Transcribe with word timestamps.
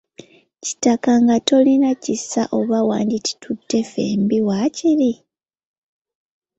Kitaka 0.65 1.11
nga 1.23 1.37
tolina 1.47 1.89
kisa 2.03 2.43
oba 2.59 2.77
wanditututte 2.89 3.77
ffembi 3.89 4.37
waakiri!? 4.47 5.11